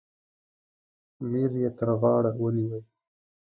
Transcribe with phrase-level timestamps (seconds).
[1.29, 2.81] میر یې تر غاړه ونیوی.